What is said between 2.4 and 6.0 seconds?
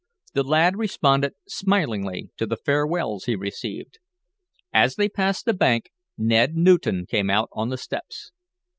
the farewells he received. As they passed the bank,